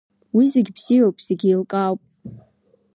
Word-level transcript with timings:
Уи 0.35 0.45
зегьы 0.53 0.73
бзиоуп, 0.77 1.17
зегьы 1.27 1.47
еилкаауп. 1.49 2.01